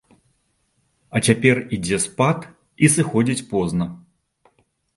[1.17, 2.39] А цяпер ідзе спад,
[2.87, 3.85] і сыходзіць позна.